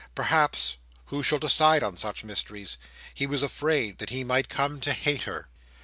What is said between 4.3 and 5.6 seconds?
come to hate her.